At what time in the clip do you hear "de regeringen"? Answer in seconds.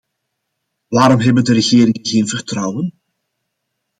1.43-2.05